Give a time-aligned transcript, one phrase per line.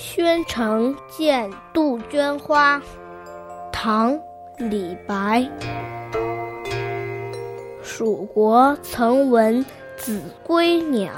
[0.00, 2.80] 宣城见杜鹃花，
[3.72, 4.14] 唐·
[4.56, 5.44] 李白。
[7.82, 9.66] 蜀国曾闻
[9.96, 11.10] 子规鸟，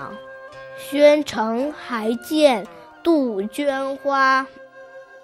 [0.78, 2.66] 宣城还见
[3.02, 4.46] 杜鹃花。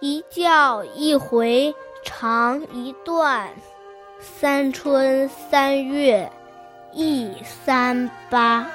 [0.00, 3.48] 一叫一回长一段，
[4.20, 6.30] 三春三月
[6.92, 8.66] 忆三八。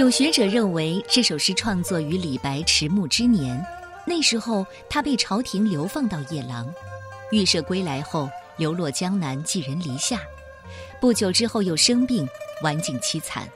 [0.00, 3.62] 有学者认为，这首诗创作于李白迟暮之年。
[4.06, 6.66] 那时候，他被朝廷流放到夜郎，
[7.30, 8.26] 预设归来后
[8.56, 10.22] 流落江南，寄人篱下。
[11.02, 12.26] 不久之后又生病，
[12.62, 13.46] 晚景凄惨。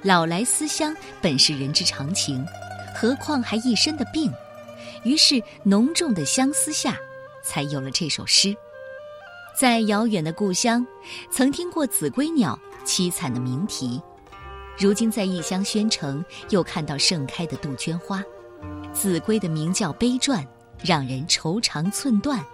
[0.00, 2.46] 老来思乡本是人之常情，
[2.94, 4.32] 何况还一身的病。
[5.02, 6.96] 于是浓重的相思下，
[7.42, 8.56] 才有了这首诗。
[9.58, 10.86] 在遥远的故乡，
[11.32, 14.00] 曾听过子规鸟凄惨的鸣啼。
[14.76, 18.22] 如今在异乡宣城，又看到盛开的杜鹃花，
[18.92, 20.44] 子规的鸣叫悲壮，
[20.82, 22.44] 让人愁肠寸断。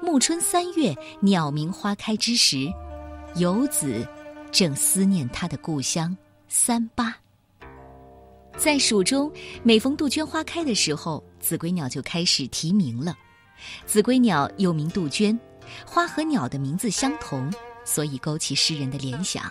[0.00, 2.72] 暮春三月，鸟鸣花开之时，
[3.36, 4.06] 游子
[4.50, 6.16] 正思念他的故乡
[6.48, 7.14] 三八。
[8.56, 9.30] 在蜀中，
[9.62, 13.14] 每逢杜鹃花开的时候，子规鸟就开始啼鸣了。
[13.86, 15.38] 子规鸟又名杜鹃，
[15.86, 17.52] 花和鸟的名字相同，
[17.84, 19.44] 所以勾起诗人的联想。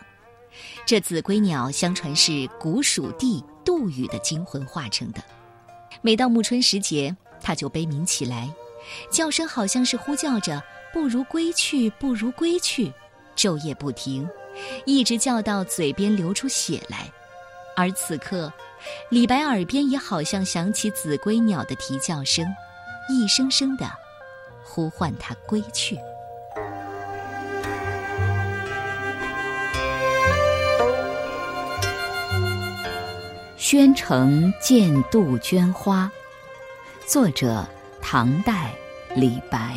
[0.86, 5.22] 这子规鸟相传是古蜀帝杜宇的精魂化成的。
[6.02, 8.50] 每到暮春时节，它就悲鸣起来，
[9.10, 10.62] 叫声好像是呼叫着
[10.94, 12.92] “不如归去，不如归去”，
[13.36, 14.28] 昼夜不停，
[14.86, 17.12] 一直叫到嘴边流出血来。
[17.76, 18.52] 而此刻，
[19.10, 22.46] 李白耳边也好像响起子规鸟的啼叫声，
[23.10, 23.92] 一声声的
[24.64, 25.98] 呼唤他归去。
[33.68, 36.08] 宣城见杜鹃花，
[37.08, 37.68] 作者
[38.00, 38.72] 唐代
[39.16, 39.76] 李白。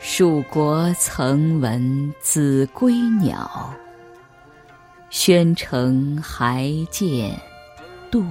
[0.00, 2.92] 蜀国曾闻子规
[3.22, 3.72] 鸟，
[5.10, 7.40] 宣城还见
[8.10, 8.24] 杜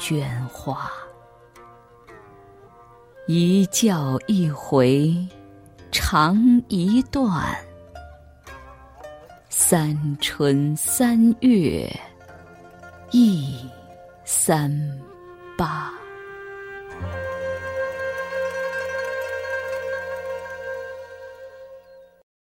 [0.00, 0.90] 鹃花。
[3.26, 5.14] 一叫一回
[5.92, 6.38] 长
[6.68, 7.54] 一段。
[9.58, 11.90] 三春三月
[13.10, 13.56] 一
[14.22, 14.70] 三
[15.56, 16.05] 八。